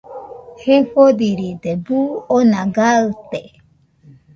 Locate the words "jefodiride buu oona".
0.61-2.61